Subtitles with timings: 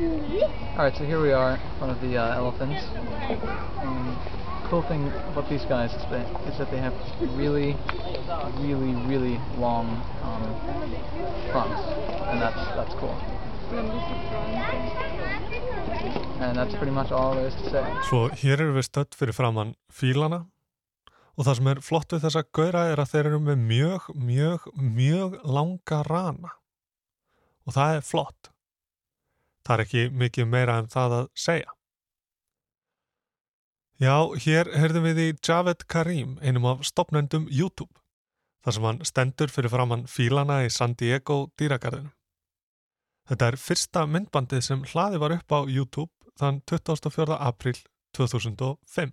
[0.00, 2.82] Alright, so here we are front of the uh, elephants.
[3.84, 4.16] Um,
[4.64, 6.94] cool thing about these guys is that, is that they have
[7.36, 7.76] really,
[8.56, 9.86] really, really long
[10.24, 10.48] um,
[11.52, 11.82] fronts,
[12.32, 13.14] and that's that's cool.
[16.40, 17.84] And that's pretty much all there is to say.
[18.08, 20.46] Svo hér eru við stödd fyrir framann fílana
[21.36, 24.72] og það sem er flott við þessa gauðra er að þeir eru með mjög, mjög,
[24.72, 26.56] mjög langa rana
[27.68, 28.51] og það er flott.
[29.62, 31.74] Það er ekki mikið meira en það að segja.
[34.02, 37.92] Já, hér heyrðum við í Javed Karim, einum af stopnendum YouTube,
[38.64, 42.10] þar sem hann stendur fyrir framann fílana í San Diego dýragarðinu.
[43.30, 47.36] Þetta er fyrsta myndbandið sem hlaði var upp á YouTube þann 24.
[47.38, 47.76] april
[48.18, 49.12] 2005.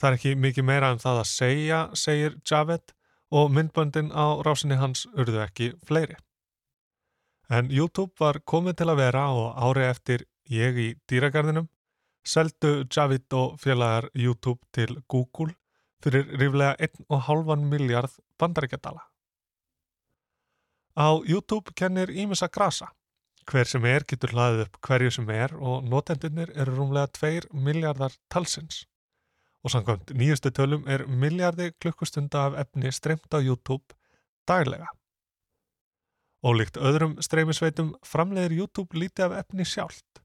[0.00, 2.92] Það er ekki mikið meira en það að segja, segir Javed,
[3.32, 6.16] og myndbandin á rásinni hans urðu ekki fleiri.
[7.50, 11.66] En YouTube var komið til að vera og ári eftir ég í dýragarðinum
[12.26, 15.54] seldu Javid og félagar YouTube til Google
[16.02, 19.02] fyrir ríflega 1,5 miljard bandaríkjadala.
[20.96, 22.90] Á YouTube kennir Ímessa grasa.
[23.50, 28.14] Hver sem er getur hlaðið upp hverju sem er og notendunir eru rúmlega 2 miljardar
[28.28, 28.84] talsins.
[29.64, 33.96] Og samkvæmt nýjustu tölum er miljardi klukkustunda af efni streymt á YouTube
[34.48, 34.86] daglega.
[36.40, 40.22] Ólíkt öðrum streymisveitum framleiðir YouTube lítið af efni sjálft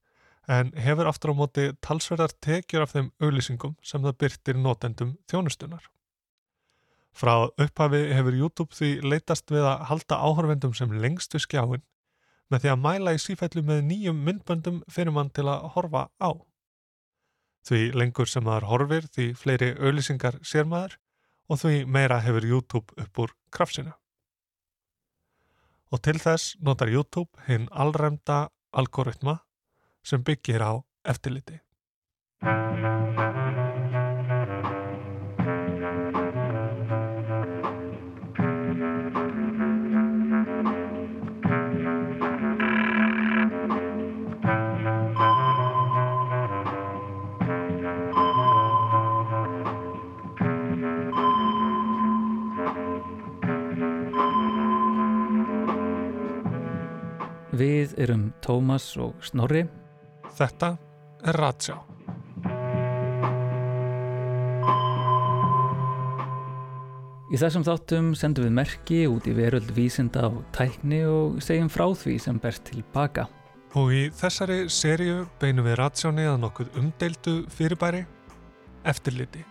[0.47, 5.89] en hefur aftur á móti talsverðar tekjur af þeim auðlýsingum sem það byrtir notendum þjónustunar.
[7.15, 11.83] Frá upphafi hefur YouTube því leitast við að halda áhörvendum sem lengst við skjáin
[12.47, 16.31] með því að mæla í sífællu með nýjum myndböndum fyrir mann til að horfa á.
[17.67, 20.95] Því lengur sem maður horfir því fleiri auðlýsingar sér maður
[21.49, 23.91] og því meira hefur YouTube upp úr krafsinu
[25.91, 29.39] og til þess notar YouTube hinn allræmda algoritma
[30.05, 30.73] sem byggir á
[31.05, 31.61] eftirliti.
[58.45, 59.65] Tómas og Snorri.
[60.37, 60.75] Þetta
[61.25, 61.79] er Ratsjá.
[67.33, 71.87] Í þessum þáttum sendum við merki út í veröld vísinda og tækni og segjum frá
[71.97, 73.25] því sem berst tilbaka.
[73.75, 78.05] Og í þessari sériu beinum við Ratsjáni að nokkuð umdeildu fyrirbæri
[78.87, 79.41] eftirliti.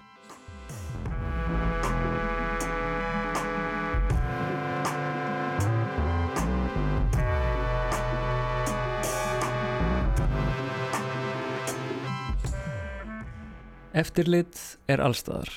[13.94, 14.58] Eftirlit
[14.90, 15.50] er allstaðar.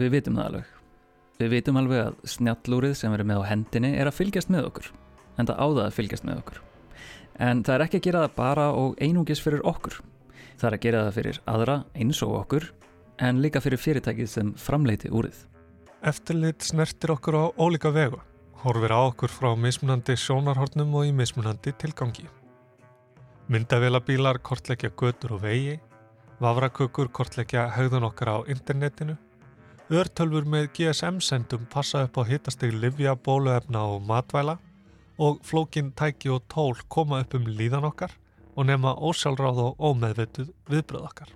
[0.00, 0.68] Við vitum það alveg.
[1.36, 4.88] Við vitum alveg að snjallúrið sem erum með á hendinni er að fylgjast með okkur.
[5.36, 6.62] En það áða að fylgjast með okkur.
[7.44, 9.98] En það er ekki að gera það bara og einungis fyrir okkur.
[10.56, 12.68] Það er að gera það fyrir aðra eins og okkur,
[13.20, 15.44] en líka fyrir fyrirtækið sem framleiti úrið.
[16.08, 18.24] Eftirlit snertir okkur á ólíka vegu.
[18.64, 22.30] Horfir á okkur frá mismunandi sjónarhornum og í mismunandi tilgangi.
[23.52, 25.80] Myndavélabílar kortleggja götur og vegi
[26.42, 29.14] Vafrakökur kortleggja haugðun okkar á internetinu.
[29.94, 34.56] Örtölfur með GSM-sendum passa upp á hittasteg livja, bóluefna og matvæla
[35.22, 38.16] og flókin tæki og tól koma upp um líðan okkar
[38.56, 41.30] og nema ósjálfráð og ómeðvetuð viðbröð okkar.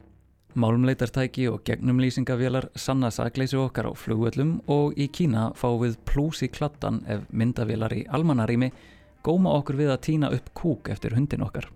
[0.59, 6.51] Málumleitartæki og gegnumlýsingavélar sanna sakleysi okkar á flugvöllum og í Kína fá við plús í
[6.51, 8.73] klattan ef myndavélar í almannarími
[9.23, 11.71] góma okkur við að týna upp kúk eftir hundin okkar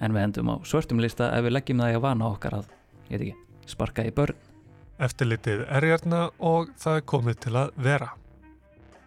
[0.00, 2.70] en við endum á svörtum lista ef við leggjum það í að vana okkar að,
[3.08, 3.36] ég veit ekki,
[3.70, 4.38] sparka í börn.
[5.00, 8.10] Eftirlitið er hérna og það er komið til að vera.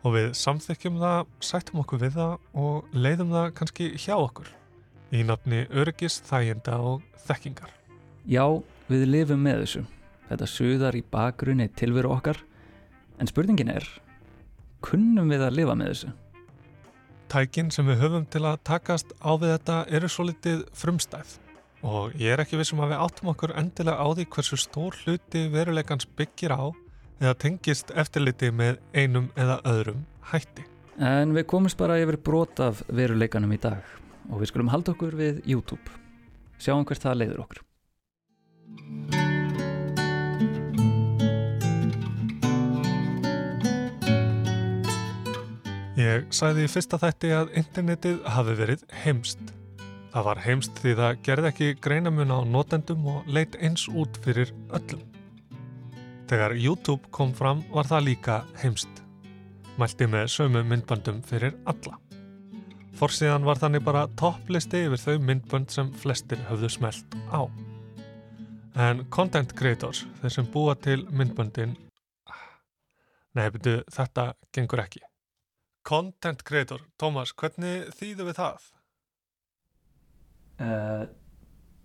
[0.03, 2.33] Og við samþykjum það, sættum okkur við það
[2.65, 4.49] og leiðum það kannski hjá okkur
[5.13, 7.69] í nafni öryggis, þæginda og þekkingar.
[8.25, 8.45] Já,
[8.89, 9.83] við lifum með þessu.
[10.29, 12.39] Þetta suðar í bakgrunni tilveru okkar,
[13.21, 13.85] en spurningin er,
[14.83, 16.13] kunnum við að lifa með þessu?
[17.33, 21.39] Tækin sem við höfum til að takast á við þetta eru svo litið frumstæð
[21.83, 25.47] og ég er ekki vissum að við áttum okkur endilega á því hversu stór hluti
[25.51, 26.71] veruleikans byggir á
[27.19, 30.65] eða tengist eftirliti með einum eða öðrum hætti.
[30.99, 33.83] En við komumst bara yfir brot af veruleikanum í dag
[34.29, 35.99] og við skulum halda okkur við YouTube.
[36.61, 37.63] Sjáum hvert það leiður okkur.
[46.03, 49.41] Ég sæði í fyrsta þætti að internetið hafi verið heimst.
[50.11, 54.51] Það var heimst því það gerði ekki greinamun á notendum og leitt eins út fyrir
[54.73, 55.03] öllum.
[56.27, 58.89] Þegar YouTube kom fram var það líka heimst.
[59.79, 61.95] Mælti með sömu myndböndum fyrir alla.
[62.99, 67.47] Forsíðan var þannig bara topplisti yfir þau myndbönd sem flestir höfðu smelt á.
[68.75, 71.77] En content creators, þeir sem búa til myndböndin,
[73.37, 75.05] betur þetta gengur ekki.
[75.83, 78.67] Content creator, Tómas, hvernig þýðu við það?
[80.63, 81.05] Uh,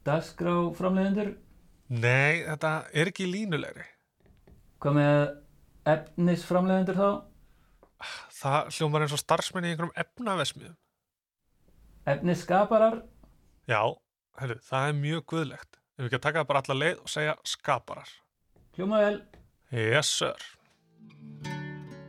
[0.06, 1.32] Dagskrá framleiðendur
[1.88, 3.86] Nei, þetta er ekki línulegri.
[4.78, 5.22] Hvað með
[5.88, 7.08] efnisframleiðendur þá?
[8.38, 10.76] Það hljómar eins og starfsmenn í einhverjum efnavesmiðum.
[12.12, 13.00] Efnisskaparar?
[13.68, 13.80] Já,
[14.38, 15.80] hefur, það er mjög guðlegt.
[15.96, 18.14] Ef við ekki að taka það bara alla leið og segja skaparar.
[18.76, 19.18] Hljóma vel
[19.72, 21.57] Yes, sir.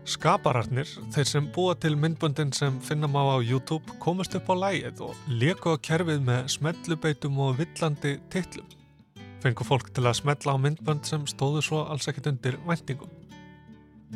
[0.07, 5.01] Skapararnir, þeir sem búa til myndböndin sem finna má á YouTube, komast upp á lægið
[5.09, 8.67] og leku á kerfið með smellubeitum og villandi titlum.
[9.43, 13.11] Fengu fólk til að smetla á myndbönd sem stóðu svo alls ekkit undir væntingum.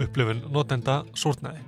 [0.01, 1.61] Upplifun notenda súrnaði.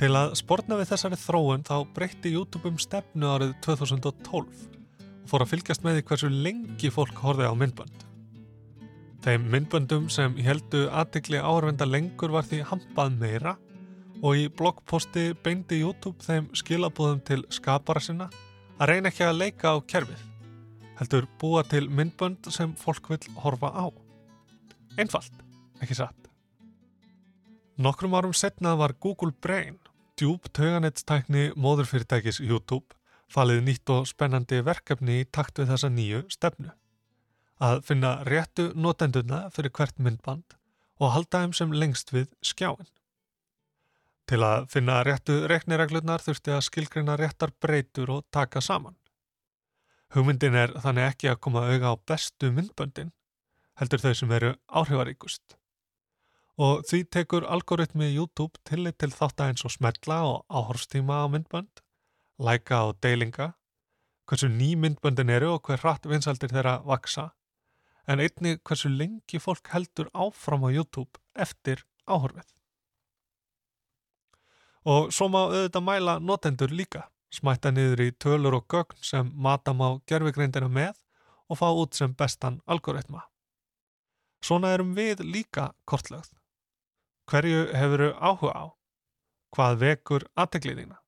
[0.00, 5.44] Til að sportna við þessari þróun þá breytti YouTube um stefnu árið 2012 og fór
[5.44, 8.08] að fylgjast með því hversu lengi fólk horfið á myndbönd.
[9.24, 13.54] Þeim myndböndum sem heldu aðtikli áhörvenda lengur var því hampað meira
[14.20, 18.26] og í bloggposti beindi YouTube þeim skilabúðum til skapara sinna
[18.76, 20.20] að reyna ekki að leika á kerfið,
[21.00, 23.88] heldur búa til myndbönd sem fólk vil horfa á.
[25.00, 25.40] Einfalt,
[25.80, 26.28] ekki satt.
[27.80, 29.80] Nokkrum árum setna var Google Brain,
[30.20, 32.92] djúb tauganettstækni móðurfyrirtækis YouTube,
[33.32, 36.76] falið nýtt og spennandi verkefni í takt við þessa nýju stefnu
[37.64, 40.56] að finna réttu notenduna fyrir hvert myndband
[41.00, 42.88] og halda þeim sem lengst við skjáin.
[44.28, 48.96] Til að finna réttu reiknireglunar þurfti að skilgrina réttar breytur og taka saman.
[50.14, 53.12] Hugmyndin er þannig ekki að koma auga á bestu myndböndin,
[53.80, 55.58] heldur þau sem eru áhrifaríkust.
[56.54, 61.28] Og því tekur algoritmi YouTube tillit til þátt að eins og smetla og áhorstíma á
[61.32, 61.82] myndbönd,
[62.38, 63.54] læka og deilinga,
[64.30, 67.32] hversu ný myndböndin eru og hver hratt vinsaldir þeirra vaksa
[68.06, 72.46] en einni hversu lengi fólk heldur áfram á YouTube eftir áhorfið.
[74.84, 79.80] Og svo má auðvitað mæla notendur líka, smætta niður í tölur og gögn sem matam
[79.80, 80.98] á gerfigreindina með
[81.48, 83.24] og fá út sem bestan algoritma.
[84.44, 86.34] Svona erum við líka kortlögð.
[87.30, 88.64] Hverju hefuru áhuga á?
[89.56, 90.98] Hvað vekur aðtegliðina?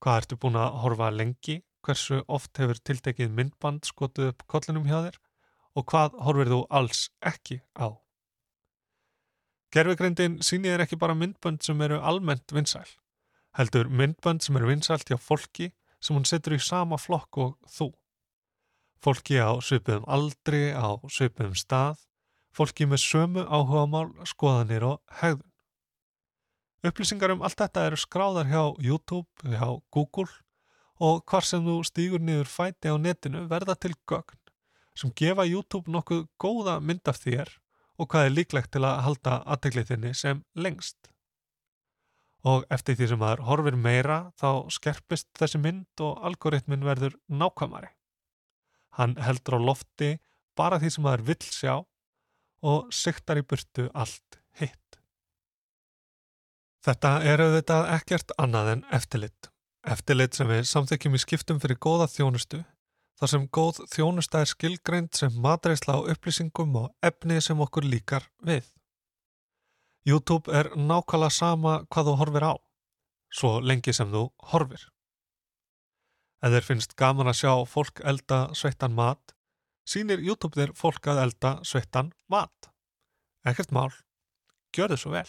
[0.00, 1.58] Hvað ertu búin að horfa lengi?
[1.84, 5.18] Hversu oft hefur tiltekið myndband skotuð upp kollinum hjá þér?
[5.78, 7.94] Og hvað horfir þú alls ekki á.
[9.74, 12.88] Gerfegreindin sýnir þér ekki bara myndbönd sem eru almennt vinsæl,
[13.58, 15.70] heldur myndbönd sem eru vinsælt hjá fólki
[16.00, 17.90] sem hún setur í sama flokk og þú.
[19.04, 22.00] Fólki á söpum aldri, á söpum stað,
[22.50, 25.44] fólki með sömu áhugamál, skoðanir og hegðun.
[26.88, 30.30] Upplýsingar um allt þetta eru skráðar hjá YouTube, hjá Google
[30.98, 34.47] og hvar sem þú stýgur niður fæti á netinu verða til gögn
[34.98, 37.52] sem gefa YouTube nokkuð góða mynd af þér
[37.98, 41.10] og hvað er líklegt til að halda aðteglið þinni sem lengst.
[42.46, 47.90] Og eftir því sem maður horfir meira þá skerpist þessi mynd og algoritmin verður nákvæmari.
[48.98, 50.16] Hann heldur á lofti
[50.58, 51.74] bara því sem maður vill sjá
[52.66, 54.98] og siktar í burtu allt hitt.
[56.86, 59.50] Þetta er auðvitað ekkert annað en eftirlit.
[59.86, 62.62] Eftirlit sem við samþykjum í skiptum fyrir góða þjónustu
[63.18, 68.28] þar sem góð þjónusta er skilgreind sem matreysla á upplýsingum og efni sem okkur líkar
[68.46, 68.68] við.
[70.06, 72.54] YouTube er nákvæmlega sama hvað þú horfir á,
[73.34, 74.86] svo lengi sem þú horfir.
[76.38, 79.34] Ef þeir finnst gaman að sjá fólk elda sveittan mat,
[79.88, 82.70] sínir YouTube þér fólk að elda sveittan mat.
[83.48, 83.90] Ekkert mál,
[84.76, 85.28] gjör þið svo vel.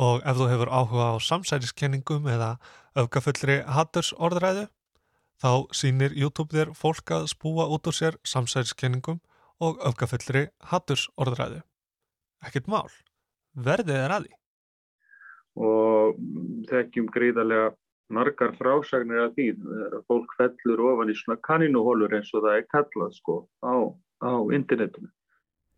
[0.00, 2.56] Og ef þú hefur áhuga á samsæriskenningum eða
[2.96, 4.66] öfgafullri hattursorðræðu,
[5.42, 9.18] Þá sínir YouTube þér fólk að spúa út úr sér samsæðiskenningum
[9.60, 11.60] og öfgafellri hattursorðræðu.
[12.46, 12.88] Ekkert mál.
[13.56, 14.32] Verðið er aði.
[15.56, 16.16] Og
[16.70, 17.74] þekkjum gríðarlega
[18.12, 19.50] margar frásagnir af því.
[20.08, 23.76] Fólk fellur ofan í svona kaninuhólur eins og það er kallað sko á,
[24.24, 25.10] á internetinu.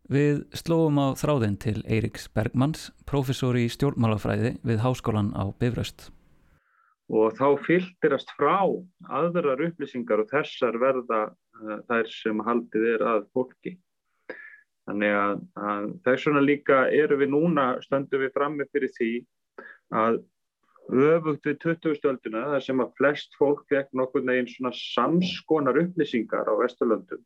[0.09, 6.09] Við slóum á þráðin til Eiriks Bergmanns, professor í stjórnmálafræði við Háskólan á Bifröst
[7.09, 8.61] og þá fylgdirast frá
[9.09, 13.75] aðrar upplýsingar og þessar verða uh, þær sem haldið er að fólki.
[14.89, 19.11] Þannig að, að þess vegna líka eru við núna, stöndum við frammi fyrir því
[19.93, 20.21] að
[20.89, 21.97] öfugt við 20.
[21.99, 27.21] stölduna þar sem að flest fólk fekk nokkur neginn svona samskonar upplýsingar á Vesturlöndum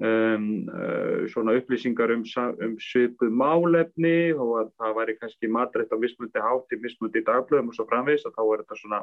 [0.00, 2.24] um, uh, svona upplýsingar um,
[2.66, 7.78] um svipuð málefni og að það væri kannski matrætt á mismundi hátti, mismundi dagblöðum og
[7.78, 9.00] svo framvegis að þá er þetta svona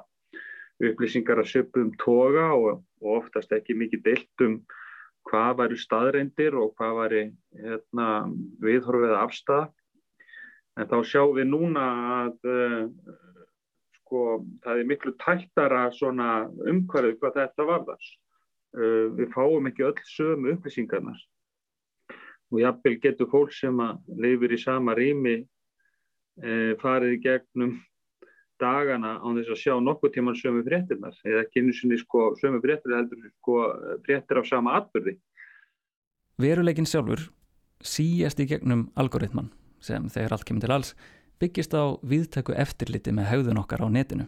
[0.81, 4.62] upplýsingar að svipuðum toga og, og oftast ekki mikið deilt um
[5.29, 7.24] hvað væri staðreindir og hvað væri
[7.62, 8.07] hérna,
[8.63, 9.67] viðhorfið afstæða
[10.79, 11.86] en þá sjáum við núna
[12.17, 13.15] að uh,
[14.01, 18.01] sko, það er miklu tættara umhverfið hvað þetta varðar.
[18.01, 18.30] uh,
[18.71, 21.19] við fáum ekki öll sömu upplýsingarnar
[22.51, 27.77] og jafnvel getur fólk sem að lifir í sama rými uh, farið í gegnum
[28.61, 32.61] dagana á þess að sjá nokkuð tíman sömu fréttirnar eða ekki einu sinni sko sömu
[32.63, 33.55] fréttir heldur sko
[34.05, 35.15] fréttir af sama atbyrði.
[36.41, 37.25] Veruleikin sjálfur
[37.81, 39.49] síjast í gegnum algoritman
[39.81, 40.93] sem þegar allt kemur til alls
[41.41, 44.27] byggist á viðtæku eftirliti með haugðun okkar á netinu.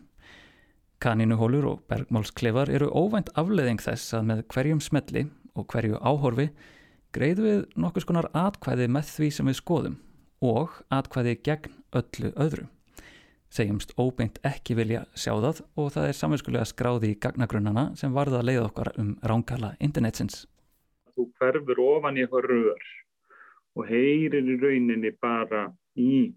[1.03, 6.47] Kanínuhólur og bergmálsklefar eru óvænt afleðing þess að með hverjum smelli og hverju áhorfi
[7.13, 9.97] greiðu við nokkus konar atkvæði með því sem við skoðum
[10.43, 12.69] og atkvæði gegn öllu öðru
[13.53, 18.39] segjumst óbeint ekki vilja sjá það og það er samvinskulega skráði í gagnagrunnana sem varða
[18.39, 20.45] að leiða okkar um ránkala internetsins.
[21.13, 22.87] Þú hverfur ofan í rör
[23.77, 25.67] og heyrir í rauninni bara
[25.99, 26.33] í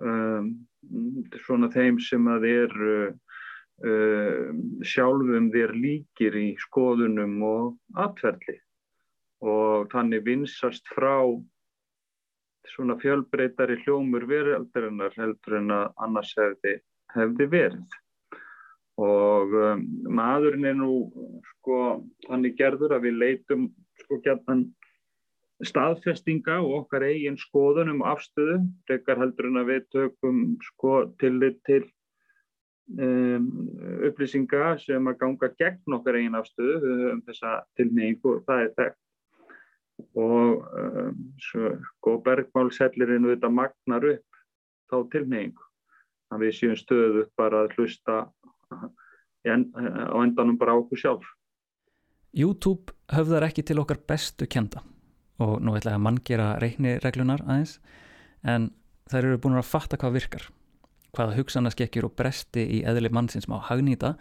[0.00, 0.54] um,
[1.44, 2.76] svona þeim sem að er
[3.84, 4.48] uh,
[4.86, 8.58] sjálfum þér líkir í skoðunum og atverðli
[9.44, 11.22] og þannig vinsast frá
[12.68, 16.74] svona fjölbreytari hljómur veraldarinnar heldur en að annars hefði,
[17.14, 17.98] hefði verið.
[18.98, 21.06] Og um, maðurinn er nú
[21.52, 21.78] sko
[22.26, 23.68] hann er gerður að við leitum
[24.02, 24.66] sko gætan
[25.66, 31.84] staðfestinga og okkar eigin skoðunum afstöðu, rekar heldur en að við tökum sko tillit til
[32.96, 33.48] um,
[34.08, 39.00] upplýsinga sem að ganga gegn okkar eigin afstöðu um þessa tilneyingu og það er þekkt.
[40.18, 44.42] Og um, sko bergmálsellirinn þetta magnar upp
[44.88, 45.64] þá tilneyingu
[46.32, 48.20] að við séum stöðu bara að hlusta
[49.48, 51.26] en, á endanum bara okkur sjálf.
[52.36, 54.82] YouTube höfðar ekki til okkar bestu kenda
[55.40, 57.78] og nú ætla ég að mann gera reiknireglunar aðeins
[58.44, 58.68] en
[59.08, 60.48] þær eru búin að fatta hvað virkar
[61.16, 64.16] hvaða hugsanaskekkjur og bresti í eðli mannsins má hagnýta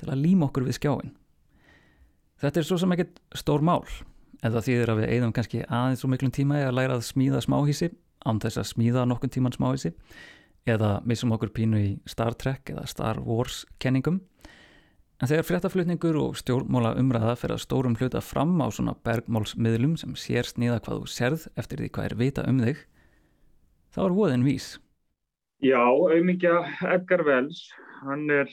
[0.00, 1.12] til að líma okkur við skjáin
[2.42, 3.84] Þetta er svo sem ekkert stór mál
[4.42, 7.42] en það þýðir að við eigðum kannski aðeins svo miklum tíma að læra að smíða
[7.44, 7.92] smáhísi
[8.26, 9.92] án þess að smíða nokkun tíman smáhísi
[10.66, 14.20] eða missum okkur pínu í Star Trek eða Star Wars kenningum.
[15.22, 20.16] En þegar fréttaflutningur og stjórnmála umræða fyrir að stórum hluta fram á svona bergmálsmiðlum sem
[20.18, 22.82] sér sníða hvað þú serð eftir því hvað er vita um þig
[23.94, 24.72] þá er voðin vís
[25.62, 26.56] Já, auðmyggja
[26.90, 27.68] Edgar Wells
[28.00, 28.48] hann er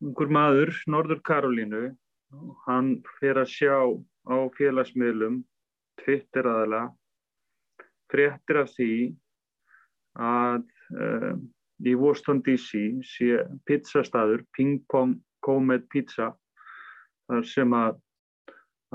[0.00, 1.82] einhver maður, Norður Karolínu.
[2.64, 2.88] Hann
[3.18, 3.74] fyrir að sjá
[4.32, 5.42] á félagsmiðlum
[6.00, 6.88] Twitter aðalega
[8.08, 8.88] fréttir af því
[10.16, 10.64] að
[10.96, 11.36] uh,
[11.84, 16.32] í Washington DC sé pizzastaður Ping Pong Comet Pizza
[17.28, 18.00] þar sem að,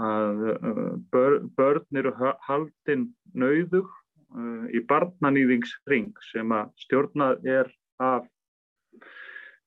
[0.09, 2.17] að uh, bör, börn eru
[2.49, 3.93] haldinn nauðug
[4.35, 8.29] uh, í barnanýðingsring sem að stjórnað er af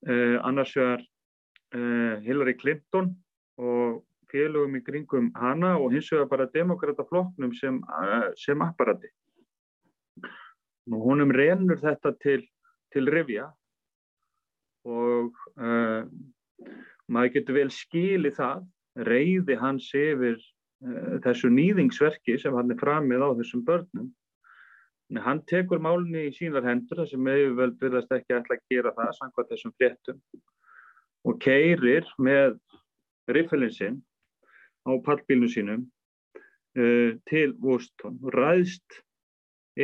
[0.04, 1.00] annars vegar
[2.20, 3.06] Hillary Clinton
[3.56, 4.02] og
[4.34, 9.10] félögum í kringum hana og hins vegar bara demokrataflokknum sem, eh, sem apparati.
[10.90, 12.42] Nú honum reynur þetta til,
[12.92, 13.48] til revja
[14.84, 16.04] og uh,
[17.08, 18.66] maður getur vel skilið það,
[19.08, 24.10] reyði hans yfir uh, þessu nýðingsverki sem hann er framið á þessum börnum.
[25.14, 28.90] En hann tekur málunni í sínar hendur, það sem auðvöld virðast ekki alltaf að gera
[28.96, 30.16] það, sangvað þessum fréttum,
[31.22, 32.56] og keirir með
[33.30, 34.00] riffilinn sinn
[34.82, 38.98] á pallbílnu sínum uh, til Washington og ræðst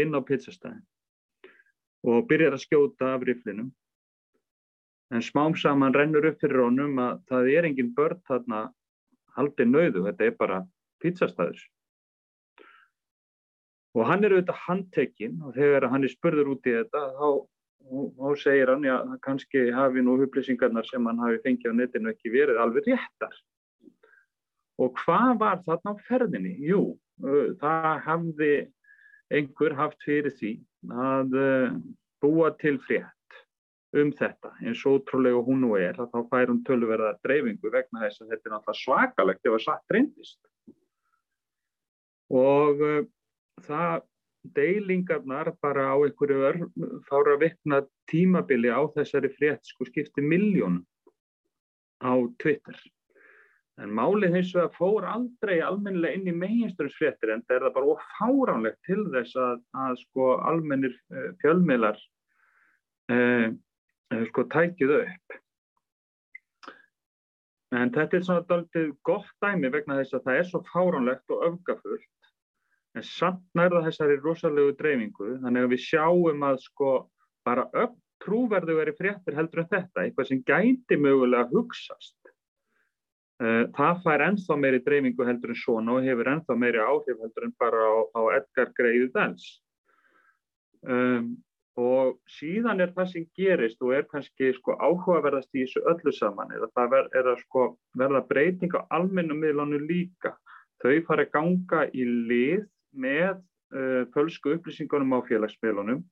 [0.03, 0.83] inn á pizzastæðin
[2.11, 3.71] og byrjar að skjóta af rifflinum.
[5.15, 8.65] En smám saman rennur upp fyrir honum að það er engin börn þarna
[9.39, 10.65] haldið nauðu, þetta er bara
[10.99, 11.69] pizzastæðis
[13.97, 17.29] og hann er auðvitað handtekinn og þegar hann er spurður út í þetta þá
[17.91, 22.33] þá segir hann, já, kannski hafi nú upplýsingarnar sem hann hafi fengið á netinu ekki
[22.33, 23.33] verið alveg réttar.
[24.81, 26.53] Og hvað var þarna á ferðinni?
[26.65, 26.83] Jú,
[27.61, 28.53] það hafði
[29.31, 30.53] einhver haft fyrir því
[30.91, 31.35] að
[32.23, 33.17] búa til frétt
[33.99, 38.23] um þetta, eins og ótrúlega hún nú er, þá fær hún tölverða dreifingu vegna þess
[38.23, 40.39] að þetta er náttúrulega svakalegt ef að satt reyndist.
[42.31, 43.01] Og uh,
[43.67, 44.07] það
[44.57, 46.71] deilingarnar bara á einhverju
[47.09, 50.81] fára vikna tímabili á þessari frétt sko skipti miljón
[52.01, 52.77] á Twitter.
[53.81, 57.93] En málið hins vegar fór aldrei almennilega inn í meginströmsfréttir en það er það bara
[57.95, 62.01] ofáránlegt til þess að, að sko almennir uh, fjölmiðlar
[63.13, 63.47] uh,
[64.13, 65.39] uh, sko tækjuð upp.
[67.71, 71.45] En þetta er svona doldið gott dæmi vegna þess að það er svo fáránlegt og
[71.49, 72.20] öfgafullt
[72.99, 76.95] en samt nærða þessari rosalegu dreifingu þannig að við sjáum að sko
[77.47, 82.17] bara upp trúverðu verið fréttir heldur en þetta, eitthvað sem gæti mögulega hugsast.
[83.41, 87.47] Eh, það fær ennþá meiri dreifingu heldur en svona og hefur ennþá meiri áhrif heldur
[87.47, 89.47] en bara á, á Edgar Greiðu Dans.
[90.81, 91.39] Um,
[91.81, 96.53] og síðan er það sem gerist og er kannski sko áhugaverðast í þessu öllu saman
[96.57, 97.65] eða það ver, er að sko
[98.01, 100.35] verða breyting á almennum miðlanu líka.
[100.81, 106.05] Þau fara að ganga í lið með uh, fölsku upplýsingunum á félagsmiðlunum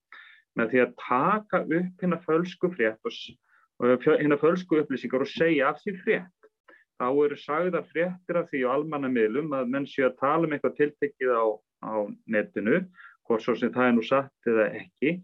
[0.59, 5.83] með því að taka upp hérna fölsku frétt og, hérna fölsku upplýsingar og segja af
[5.85, 6.35] því frétt.
[6.99, 10.55] Þá eru sagðar fréttir af því á almanna miðlum að menn séu að tala um
[10.57, 11.47] eitthvað tiltekkið á,
[11.87, 11.95] á
[12.27, 12.81] netinu,
[13.29, 15.19] hvort svo sem það er nú satt eða ekki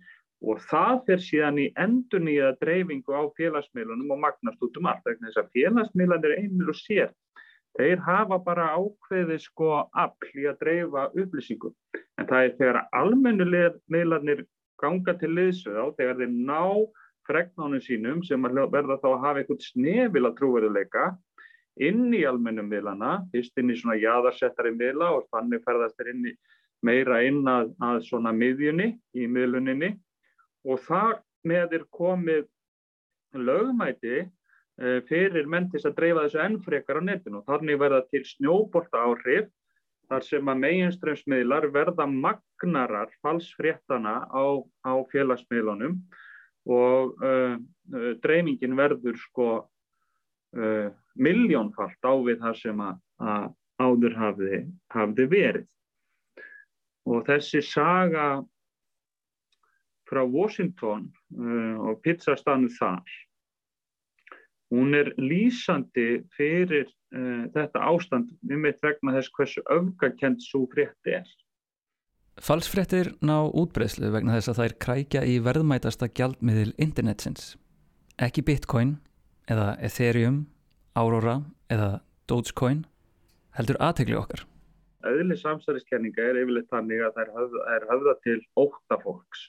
[0.45, 5.07] og það fyrir síðan í endur nýja dreifingu á félagsmiðlunum og magnast út um allt.
[5.09, 7.11] Þess að félagsmiðlan er einmil og sér.
[7.75, 11.75] Þeir hafa bara ákveðið sko afl í að dreifa upplýsingum.
[12.21, 14.45] En það er þegar almennulegmiðlanir
[14.83, 16.61] ganga til liðsöð á þegar þeir ná
[17.26, 21.07] fregnánum sínum sem verða þá að hafa eitthvað snefil að trúverðuleika
[21.83, 26.28] inn í almennum miðlana, fyrst inn í svona jæðarsettari miðla og þannig ferðast þeir inn
[26.31, 26.35] í,
[26.85, 29.95] meira inn að, að svona miðjunni í miðluninni
[30.69, 31.16] og það
[31.49, 32.45] með er komið
[33.35, 34.28] lögmæti
[35.09, 39.50] fyrir menn til að dreifa þessu ennfrekar á netinu og þannig verða til snjóbolta áhrif
[40.11, 44.45] þar sem að meginströmsmiðlar verða magnarar falsfréttana á,
[44.85, 45.99] á félagsmiðlunum
[46.71, 47.57] og uh,
[47.95, 53.47] uh, dreifingin verður sko uh, miljónfalt á við það sem að, að
[53.85, 54.59] áður hafði,
[54.94, 55.70] hafði verið.
[57.05, 58.29] Og þessi saga
[60.09, 61.09] frá Washington
[61.85, 63.03] og pizzastanu þar
[64.75, 71.11] hún er lýsandi fyrir uh, þetta ástand um eitt vegna þess hversu öfgakent svo frétt
[71.11, 71.27] er.
[72.43, 77.55] Falsfréttir ná útbreyslu vegna þess að það er krækja í verðmætasta gjaldmiðil internetsins.
[78.19, 78.97] Ekki bitcoin
[79.51, 80.45] eða ethereum,
[80.99, 82.83] aurora eða dogecoin
[83.55, 84.43] heldur aðtegli okkar.
[85.05, 89.43] Öðli samsæriskenninga er yfirleitt þannig að það er höfða, er höfða til óta fólks.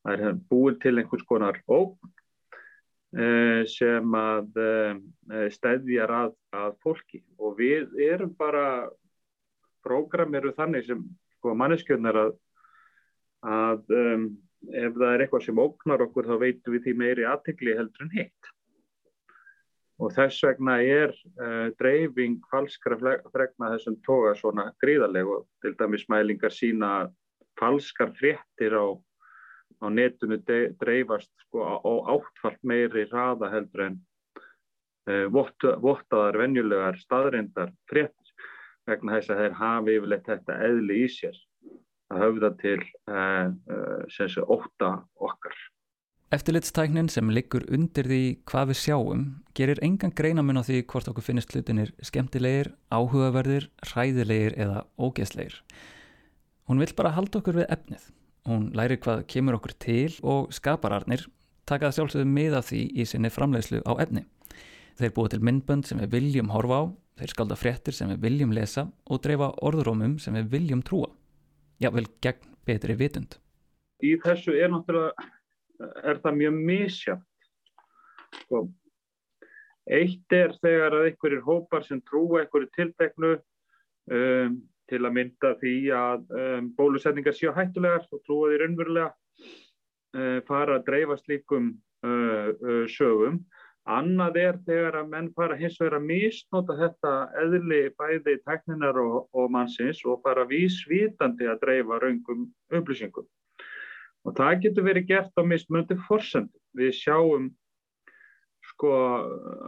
[0.00, 2.19] Það er búin til einhvers konar Eh,
[3.66, 7.22] sem að eh, stæðjar að, að fólki.
[7.42, 8.88] Og við erum bara
[9.84, 11.02] prógram eru þannig sem
[11.38, 12.32] sko, manneskjörnar að,
[13.46, 14.30] að um,
[14.68, 18.14] ef það er eitthvað sem óknar okkur þá veitum við því meiri aðtikli heldur en
[18.14, 18.50] hitt.
[20.00, 22.96] Og þess vegna er uh, dreifing falskra
[23.32, 27.10] fregna þessum toga svona gríðarleg og til dæmis mælingar sína
[27.60, 28.96] falskar fréttir á
[29.80, 30.38] á netinu
[30.80, 33.98] dreifast sko á áttfalt meiri hraða heldur en
[35.08, 38.34] uh, vottaðar venjulegar staðrindar fréttis
[38.88, 41.42] vegna þess að þeir hafi yfirleitt þetta eðli í sér
[42.10, 42.78] að höfða til
[43.10, 45.56] uh, uh, ótta okkar.
[46.30, 49.22] Eftirlitstæknin sem liggur undir því hvað við sjáum
[49.58, 55.58] gerir engan greinamun á því hvort okkur finnist hlutinir skemmtilegir, áhugaverðir, hræðilegir eða ógeðslegir.
[56.70, 58.04] Hún vil bara halda okkur við efnið
[58.48, 61.26] Hún læri hvað kemur okkur til og skapararnir
[61.68, 64.24] takaða sjálfsögðu miða því í sinni framleiðslu á efni.
[64.98, 66.84] Þeir búið til myndbönd sem við viljum horfa á,
[67.20, 71.10] þeir skalda fréttir sem við viljum lesa og dreifa orðrómum sem við viljum trúa.
[71.80, 73.38] Já, vel gegn betri vitund.
[74.04, 75.28] Í þessu er náttúrulega,
[76.04, 77.26] er það mjög misjátt.
[78.42, 78.64] Sko,
[79.90, 85.74] eitt er þegar að einhverjir hópar sem trúa einhverju tilteknu um, til að mynda því
[85.94, 91.72] að um, bólusetningar séu hættulegar og trúa því raunverulega uh, fara að dreifa slíkum
[92.04, 93.40] uh, uh, sögum.
[93.90, 99.30] Annað er þegar að menn fara hins vegar að misnota þetta eðli bæði tekninar og,
[99.32, 102.44] og mannsins og fara vísvítandi að dreifa raungum
[102.76, 103.26] upplýsingum.
[104.28, 106.52] Og það getur verið gert á mismundi fórsend.
[106.76, 107.48] Við sjáum
[108.68, 108.92] sko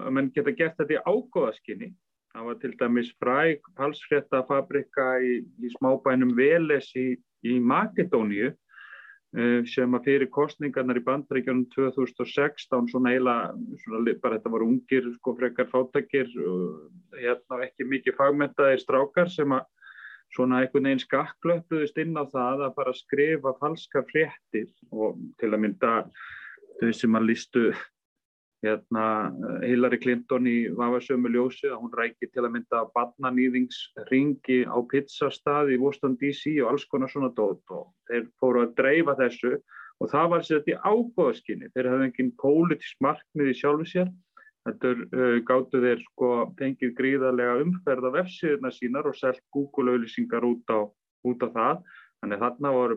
[0.05, 1.93] að menn geta gert þetta í ágóðaskinni
[2.33, 7.13] Það var til dæmis fræk falsfréttafabrika í, í smábænum Veles í,
[7.45, 13.53] í Makedóníu uh, sem að fyrir kostningarnar í bandreikjunum 2016 svona eiginlega,
[13.85, 19.53] svona, bara þetta voru ungir sko frekar fátakir og hérna ekki mikið fagmentaðir strákar sem
[19.53, 19.69] að
[20.33, 25.51] svona einhvern veginn skakklöpuðust inn á það að fara að skrifa falska fréttir og til
[25.53, 25.97] að mynda
[26.81, 27.65] þau sem að listu
[28.63, 29.35] hérna
[29.67, 35.81] Hillary Clinton í vafasömu ljósi að hún rækir til að mynda badnanýðingsringi á pizzastað í
[35.83, 39.53] Washington DC og alls konar svona dót og þeir fóru að dreifa þessu
[40.03, 44.09] og það var sér þetta í ágóðaskinni þeir hafði enginn pólitísk markmið í sjálfu sér.
[44.63, 50.67] Þetta uh, gáttu þeir sko tengið gríðarlega umferð af F-síðuna sínar og selgt Google-auðlýsingar út,
[51.27, 51.77] út á það.
[52.23, 52.91] Þannig þarna var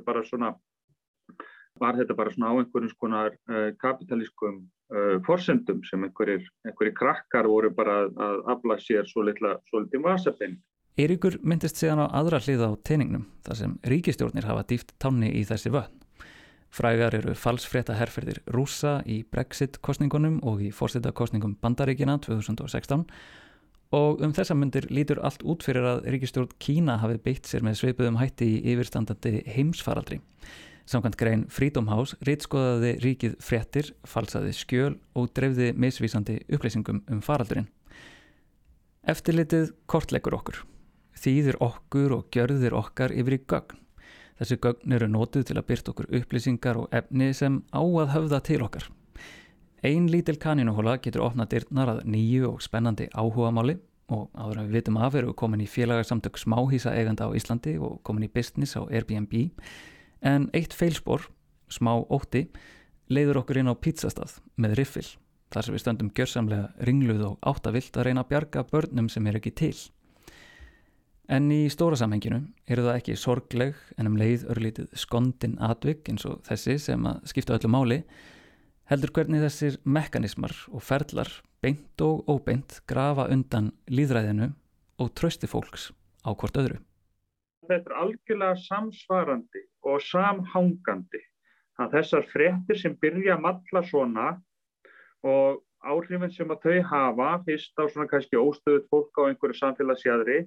[1.98, 4.56] þetta bara svona á einhverjum skonar uh, kapitalískum
[4.94, 10.58] uh, forsendum sem einhverjir, einhverjir krakkar voru bara að afla sér svo litið vasapinn.
[10.96, 15.44] Eiríkur myndist síðan á aðra hliða á teiningnum þar sem ríkistjórnir hafa dýft tanni í
[15.48, 15.92] þessi völd.
[16.76, 23.06] Frægar eru falsfrétta herrferðir rúsa í Brexit-kostningunum og í fórstættakostningum Bandaríkina 2016
[23.96, 27.80] og um þessa myndir lítur allt út fyrir að ríkistjórn Kína hafi beitt sér með
[27.80, 30.20] sveipuðum hætti í yfirstandandi heimsfaraldri.
[30.86, 37.72] Samkvæmt grein Freedom House rítskoðaði ríkið fréttir, falsaði skjöl og drefði misvísandi upplýsingum um faraldurinn.
[39.10, 40.60] Eftirlitið kortleikur okkur.
[41.18, 43.82] Þýðir okkur og gjörðir okkar yfir í gögn.
[44.38, 48.42] Þessi gögn eru nótið til að byrta okkur upplýsingar og efni sem á að höfða
[48.46, 48.88] til okkar.
[49.86, 53.78] Einn lítil kaninuhóla getur opnað dyrtnar að nýju og spennandi áhugamáli
[54.14, 58.04] og áður en við vitum af eru komin í félagarsamtök smáhísa eiganda á Íslandi og
[58.06, 59.34] komin í business á Airbnb
[60.22, 61.28] En eitt feilspor,
[61.68, 62.46] smá ótti,
[63.10, 65.08] leiður okkur inn á pizzastað með riffil
[65.54, 69.38] þar sem við stöndum gjörsamlega ringluð og áttavilt að reyna að bjarga börnum sem er
[69.40, 69.76] ekki til.
[71.32, 76.26] En í stóra samhenginu eru það ekki sorgleg en um leið örlítið skondin atvik eins
[76.30, 78.02] og þessi sem að skipta öllu máli
[78.92, 81.32] heldur hvernig þessir mekanismar og ferlar
[81.66, 84.52] beint og óbeint grafa undan líðræðinu
[85.02, 85.90] og trösti fólks
[86.22, 86.78] á hvort öðru.
[87.70, 91.22] Þetta er algjörlega samsvarandi og samhangandi.
[91.76, 94.28] Það þessar frettir sem byrja að matla svona
[95.26, 100.40] og áhrifin sem að þau hafa, fyrst á svona kannski óstöðut fólk á einhverju samfélagsjæðri,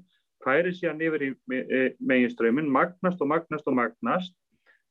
[0.44, 1.30] færi síðan yfir í
[1.98, 4.34] meginströmmin, magnast og magnast og magnast.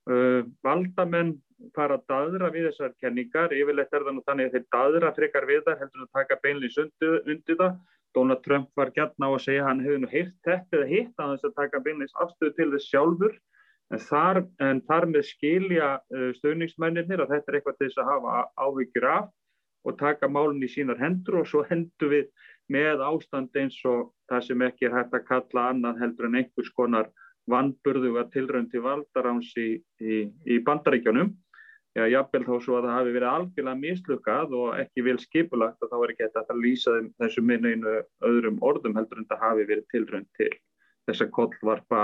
[0.08, 1.34] Uh, valdamenn
[1.76, 5.48] fara að dadra við þessar kenningar, yfirleitt er það nú þannig að þeir dadra frekar
[5.50, 7.80] við það heldur að taka beinleins undir það.
[8.18, 11.36] Donald Trump var gætna á að segja hann hefði nú heilt þetta eða hitt að
[11.36, 13.38] þess að taka beinleins afstöðu til þess sjálfur
[13.94, 18.10] En þar, en þar með skilja uh, stöðningsmennir að þetta er eitthvað til þess að
[18.12, 19.30] hafa áhyggjur af
[19.88, 22.26] og taka málun í sínar hendur og svo hendur við
[22.74, 26.74] með ástand eins og það sem ekki er hægt að kalla annað heldur en einhvers
[26.76, 27.08] konar
[27.48, 29.70] vannburðu að tilröndi valdaráns í,
[30.04, 30.18] í,
[30.52, 31.32] í bandaríkjónum.
[31.98, 35.90] Já, jábel þó svo að það hafi verið algjörlega mislukað og ekki vel skipulagt og
[35.90, 37.94] þá er ekki þetta að lýsa þessu minna einu
[38.28, 40.52] öðrum orðum heldur en það hafi verið tilrönd til
[41.08, 42.04] þess að kollvarpa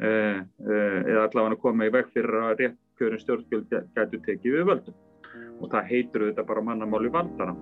[0.00, 4.68] Eh, eh, eða allavega að koma í veg fyrir að réttkjörin stjórnskjöld gætu tekið við
[4.72, 4.98] völdum
[5.60, 7.56] og það heitur þetta bara mannamáli valdara.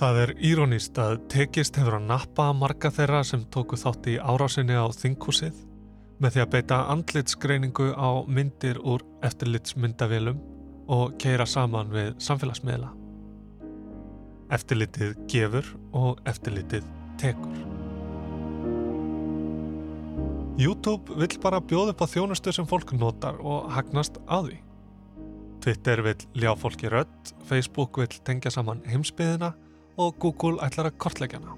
[0.00, 4.72] Það er írónist að tekist hefur að nappa marga þeirra sem tóku þátt í árásinni
[4.72, 5.58] á þinghúsið
[6.24, 10.40] með því að beita andlitsgreiningu á myndir úr eftirlitsmyndavélum
[10.96, 12.94] og keira saman við samfélagsmiðla.
[14.56, 16.88] Eftirlitið gefur og eftirlitið
[17.20, 17.62] tekur.
[20.56, 24.62] YouTube vill bara bjóða upp á þjónustu sem fólk notar og hagnast á því.
[25.60, 29.58] Twitter vill ljá fólki rött, Facebook vill tengja saman heimsbyðina
[29.96, 31.56] og Google ætlar að kortleggja hana.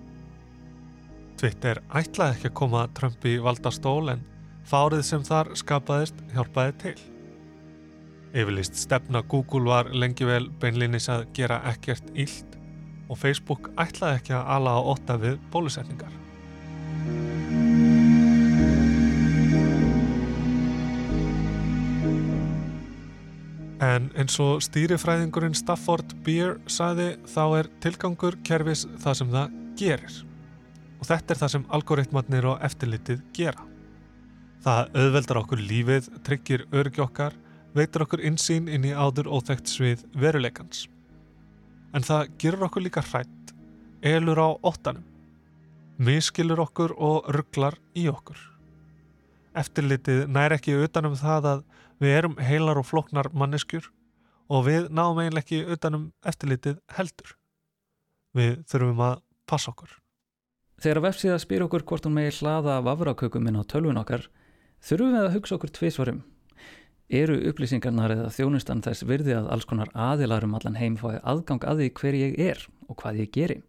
[1.41, 4.23] Twitter ætlaði ekki að koma Trump í valdastól en
[4.69, 6.97] fárið sem þar skapaðist hjálpaði til.
[8.33, 12.57] Yfirlist stefna Google var lengi vel beinlinis að gera ekkert íld
[13.11, 16.22] og Facebook ætlaði ekki að ala á åtta við bólusetningar.
[23.83, 30.19] En eins og stýrifræðingurinn Stafford Beer saði þá er tilgangur kerfis það sem það gerir.
[31.03, 33.65] Og þetta er það sem algoritmatnir og eftirlitið gera.
[34.63, 37.35] Það auðveldar okkur lífið, tryggir örgi okkar,
[37.75, 40.87] veitur okkur insýn inn í áður óþægt svið veruleikans.
[41.91, 43.55] En það gerur okkur líka hrætt,
[43.99, 45.03] elur á óttanum,
[45.99, 48.39] miskilur okkur og rugglar í okkur.
[49.59, 51.67] Eftirlitið nær ekki utanum það að
[52.03, 53.85] Við erum heilar og floknar manneskjur
[54.51, 57.37] og við náum eiginlega ekki utanum eftirlitið heldur.
[58.35, 59.93] Við þurfum að passa okkur.
[60.83, 64.27] Þegar vefsíða spyr okkur hvort hún megi hlaða vafrakökum inn á tölvun okkar,
[64.83, 66.21] þurfum við að hugsa okkur tvísvarum.
[67.13, 71.85] Eru upplýsingarnar eða þjónustan þess virði að alls konar aðilarum allan heim fái aðgang að
[71.85, 73.61] því hver ég er og hvað ég geri?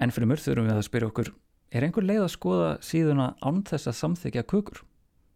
[0.00, 1.32] En fyrir mörg þurfum við að spyrja okkur,
[1.74, 4.84] er einhver leið að skoða síðuna án þess að samþykja kukur?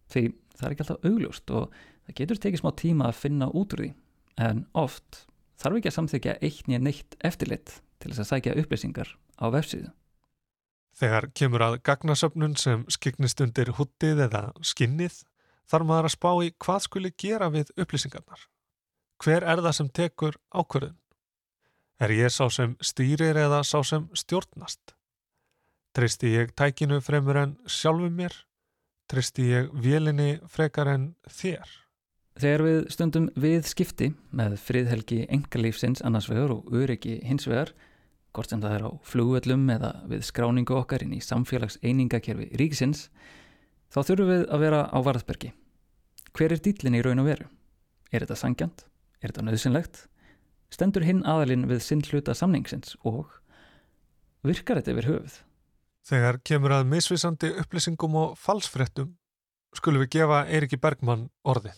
[0.09, 3.77] Því það er ekki alltaf augljóst og það getur tekið smá tíma að finna út
[3.77, 3.93] úr því,
[4.49, 5.23] en oft
[5.59, 9.91] þarf ekki að samþykja eitt nýja neitt eftirlit til þess að sækja upplýsingar á vefsíðu.
[10.99, 15.21] Þegar kemur að gagnasöfnun sem skiknist undir huttið eða skinnið
[15.71, 18.41] þarf maður að spá í hvað skuli gera við upplýsingarnar.
[19.23, 20.97] Hver er það sem tekur ákverðin?
[21.99, 24.95] Er ég sá sem stýrir eða sá sem stjórnast?
[25.95, 28.35] Tristi ég tækinu fremur en sjálfu mér?
[29.09, 31.71] Tristi ég vélinni frekar en þér?
[32.39, 37.73] Þegar við stundum við skipti með friðhelgi engalífsins annars vegar og öryggi hins vegar
[38.37, 43.07] hvort sem það er á flugvöllum eða við skráningu okkar inn í samfélags einingakerfi ríkisins,
[43.89, 45.55] þá þurfum við að vera á varðbergi.
[46.37, 47.49] Hver er dýllin í raun og veru?
[48.13, 48.85] Er þetta sangjant?
[49.25, 50.05] Er þetta nöðsynlegt?
[50.69, 53.33] Stendur hinn aðalinn við sinn hluta samningsins og
[54.45, 55.45] virkar þetta yfir höfuð?
[56.09, 59.11] Þegar kemur að misvisandi upplýsingum og falsfrettum,
[59.77, 61.77] skulum við gefa Eiriki Bergmann orðið.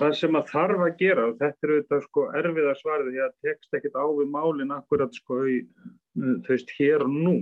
[0.00, 3.36] Það sem að þarf að gera, og þetta er auðvitað sko erfiða svarið því að
[3.46, 5.58] tekst ekkit á við málinn akkurat sko í,
[6.16, 7.36] þú veist, hér og nú.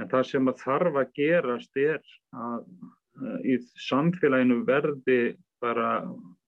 [0.00, 2.00] En það sem að þarf að gerast er
[2.32, 5.20] að í samfélaginu verði
[5.62, 5.90] bara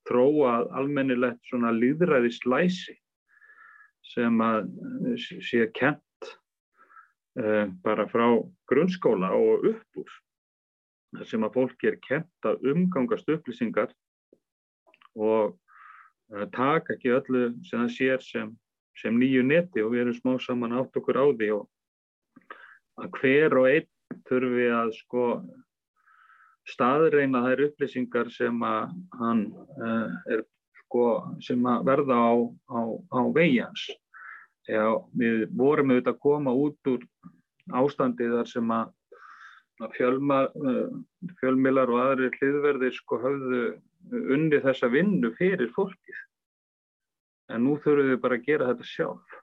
[0.08, 2.96] þróað almennilegt svona líðræði slæsi
[4.14, 4.66] sem að
[5.14, 6.03] sé kent
[7.34, 8.28] bara frá
[8.70, 10.10] grunnskóla og upp úr.
[11.14, 13.92] Það sem að fólki er kent að umgangast upplýsingar
[15.14, 18.54] og uh, taka ekki öllu sem það sér sem,
[18.98, 21.68] sem nýju neti og við erum smá saman átt okkur á því og
[23.02, 25.26] að hver og einn þurfi að sko
[26.70, 29.46] staðreina þær upplýsingar sem að hann
[29.78, 30.44] uh, er
[30.84, 31.06] sko
[31.42, 32.34] sem að verða á,
[32.70, 32.80] á,
[33.14, 33.86] á veigjans.
[34.64, 37.03] Já, við vorum auðvitað að koma út úr
[37.77, 38.92] ástandið þar sem að
[39.96, 40.94] fjölma, uh,
[41.40, 43.64] fjölmilar og aðri hliðverðir sko höfðu
[44.12, 46.20] unni þessa vinnu fyrir fólkið.
[47.53, 49.37] En nú þurfum við bara að gera þetta sjálf.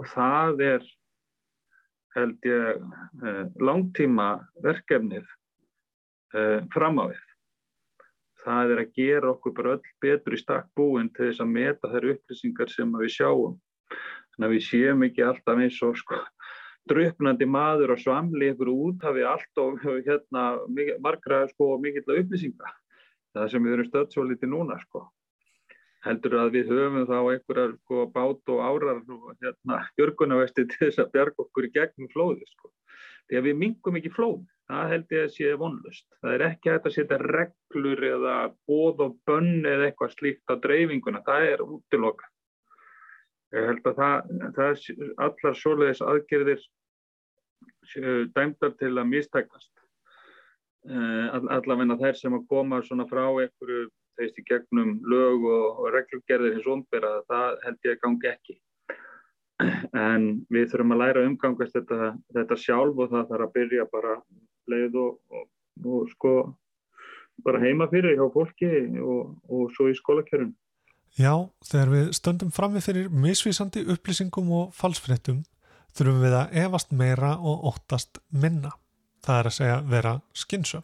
[0.00, 0.86] Og það er,
[2.16, 2.86] held ég,
[3.24, 4.28] eh, langtíma
[4.64, 5.26] verkefnið
[6.34, 7.26] eh, fram á við.
[8.42, 11.92] Það er að gera okkur bara öll betur í stakk búin til þess að meta
[11.92, 13.60] þær upplýsingar sem við sjáum.
[14.32, 16.20] Þannig að við séum ekki alltaf eins og sko
[16.90, 20.44] drupnandi maður og svamli ykkur út hafið allt og hérna
[21.02, 22.70] margra sko mikill upplýsinga
[23.36, 25.06] það sem við erum stödd svo litið núna sko.
[26.02, 31.04] heldur að við höfum þá einhverjar sko, bát og árar og hérna, björgunavesti til þess
[31.04, 32.72] að bjarga okkur í gegnum flóði sko.
[33.30, 36.74] því að við mingum ekki flóð það held ég að sé vonlust það er ekki
[36.74, 42.31] að setja reglur eða bóð og bönn eða eitthvað slíkt á dreifinguna, það er útiloka
[43.52, 44.70] ég held að það, það
[45.26, 46.66] allar svoleiðis aðgerðir
[48.36, 49.72] dæmdar til að mistækast
[50.82, 53.84] Eh, allavegna þær sem að koma svona frá einhverju
[54.18, 58.56] þeist í gegnum lög og, og regluggerðir hins ombera, það held ég að gangi ekki.
[59.94, 64.16] En við þurfum að læra umgangast þetta, þetta sjálf og það þarf að byrja bara
[64.72, 65.46] leið og, og,
[65.86, 66.34] og sko
[67.46, 70.50] bara heima fyrir hjá fólki og svo í skólakjörun
[71.20, 71.34] Já,
[71.68, 75.42] þegar við stöndum fram við fyrir misvísandi upplýsingum og falsfrettum
[75.92, 78.72] þurfum við að efast meira og óttast minna
[79.22, 80.82] það er að segja vera skynsum.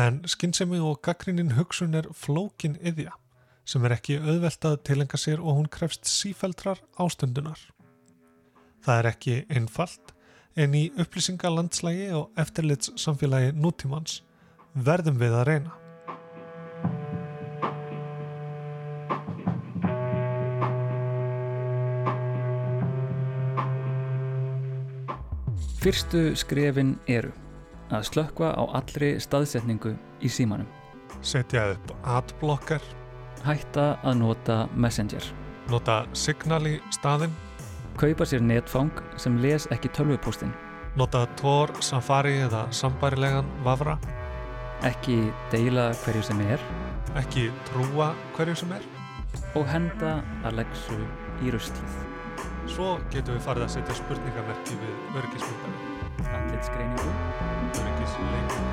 [0.00, 3.14] En skynsemi og gaggrinnin hugsun er flókin yðja
[3.64, 7.60] sem er ekki auðveltað tilenga sér og hún krefst sífældrar ástundunar.
[8.84, 10.12] Það er ekki einfalt
[10.60, 14.20] en í upplýsingalandslægi og eftirlits samfélagi nútímans
[14.74, 15.83] verðum við að reyna.
[25.84, 27.28] Fyrstu skrefin eru
[27.92, 29.90] að slökka á allri staðsetningu
[30.24, 30.64] í símanum.
[31.20, 32.80] Setja upp adblocker.
[33.44, 35.26] Hætta að nota Messenger.
[35.68, 37.36] Nota Signal í staðin.
[38.00, 40.56] Kaupa sér netfang sem les ekki tölvupústin.
[40.96, 43.98] Nota Tor, Safari eða sambarilegan Vavra.
[44.88, 45.20] Ekki
[45.52, 46.64] deila hverju sem er.
[47.20, 48.88] Ekki trúa hverju sem er.
[49.52, 50.16] Og henda
[50.48, 50.96] Alexu
[51.44, 52.13] í rustlið.
[52.70, 55.78] Svo getum við farið að setja spurningamerki við örgismyndaði.
[56.38, 57.10] Andlitsgreiningu.
[57.84, 58.64] Örgisleikum.